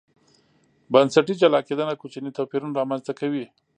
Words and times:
بنسټي 0.91 1.33
جلا 1.41 1.59
کېدنه 1.67 1.93
کوچني 2.01 2.31
توپیرونه 2.37 2.77
رامنځته 2.79 3.13
کوي. 3.19 3.45